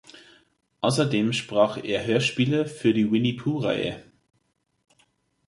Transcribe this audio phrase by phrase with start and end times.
[0.79, 4.01] Außerdem sprach er Hörspiele für die "Winnie Puuh"-Reihe.